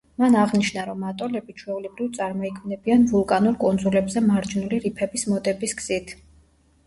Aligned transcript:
მან 0.21 0.35
აღნიშნა, 0.43 0.83
რომ 0.85 1.03
ატოლები 1.09 1.53
ჩვეულებრივ 1.59 2.07
წარმოიქმნებიან 2.15 3.05
ვულკანურ 3.11 3.59
კუნძულებზე 3.65 4.23
მარჯნული 4.31 4.79
რიფების 4.87 5.27
მოდების 5.35 5.77
გზით. 5.83 6.17